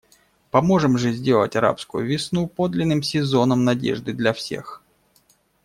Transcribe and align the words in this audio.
Поможем 0.49 0.97
же 0.97 1.11
сделать 1.13 1.55
«арабскую 1.55 2.07
весну» 2.07 2.47
подлинным 2.47 3.03
сезоном 3.03 3.65
надежды 3.65 4.13
для 4.13 4.33
всех. 4.33 4.81